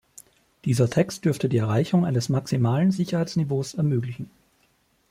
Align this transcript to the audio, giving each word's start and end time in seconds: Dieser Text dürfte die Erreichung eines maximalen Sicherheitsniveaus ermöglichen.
Dieser 0.65 0.89
Text 0.89 1.25
dürfte 1.25 1.47
die 1.47 1.59
Erreichung 1.59 2.05
eines 2.07 2.27
maximalen 2.27 2.89
Sicherheitsniveaus 2.91 3.75
ermöglichen. 3.75 4.31